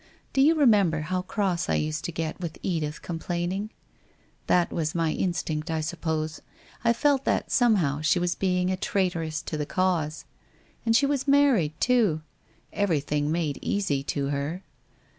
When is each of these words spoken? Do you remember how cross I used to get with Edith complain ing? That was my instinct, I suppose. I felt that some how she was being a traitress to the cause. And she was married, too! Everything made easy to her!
Do 0.33 0.41
you 0.41 0.55
remember 0.55 1.01
how 1.01 1.21
cross 1.21 1.69
I 1.69 1.75
used 1.75 2.03
to 2.05 2.11
get 2.11 2.39
with 2.41 2.57
Edith 2.63 3.03
complain 3.03 3.51
ing? 3.51 3.69
That 4.47 4.71
was 4.73 4.95
my 4.95 5.11
instinct, 5.11 5.69
I 5.69 5.79
suppose. 5.81 6.41
I 6.83 6.91
felt 6.91 7.23
that 7.25 7.51
some 7.51 7.75
how 7.75 8.01
she 8.01 8.17
was 8.17 8.33
being 8.33 8.71
a 8.71 8.77
traitress 8.77 9.43
to 9.43 9.57
the 9.57 9.67
cause. 9.67 10.25
And 10.87 10.95
she 10.95 11.05
was 11.05 11.27
married, 11.27 11.79
too! 11.79 12.23
Everything 12.73 13.31
made 13.31 13.59
easy 13.61 14.01
to 14.05 14.29
her! 14.29 14.63